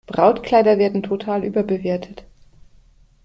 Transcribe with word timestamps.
Brautkleider 0.07 0.79
werden 0.79 1.03
total 1.03 1.43
überbewertet. 1.43 2.23